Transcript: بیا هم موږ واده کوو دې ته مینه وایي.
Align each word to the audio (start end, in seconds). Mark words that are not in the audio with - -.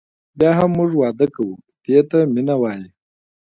بیا 0.39 0.51
هم 0.59 0.69
موږ 0.79 0.91
واده 1.01 1.27
کوو 1.35 1.61
دې 1.85 1.99
ته 2.09 2.17
مینه 2.33 2.55
وایي. 2.61 2.87